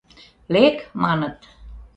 «Лек!— 0.53 0.77
маныт. 1.03 1.37